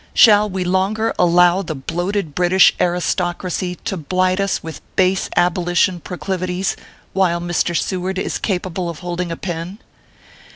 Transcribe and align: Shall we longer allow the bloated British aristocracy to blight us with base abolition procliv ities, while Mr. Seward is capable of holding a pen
Shall 0.15 0.49
we 0.49 0.63
longer 0.63 1.13
allow 1.19 1.61
the 1.61 1.75
bloated 1.75 2.33
British 2.33 2.73
aristocracy 2.81 3.75
to 3.85 3.95
blight 3.97 4.39
us 4.39 4.63
with 4.63 4.81
base 4.95 5.29
abolition 5.35 5.99
procliv 6.01 6.39
ities, 6.39 6.75
while 7.13 7.39
Mr. 7.39 7.77
Seward 7.79 8.17
is 8.17 8.39
capable 8.39 8.89
of 8.89 9.01
holding 9.01 9.31
a 9.31 9.37
pen 9.37 9.77